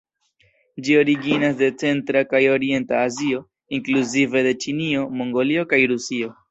[0.87, 3.45] Ĝi originas de centra kaj orienta Azio,
[3.81, 6.39] inkluzive de Ĉinio, Mongolio kaj Rusio.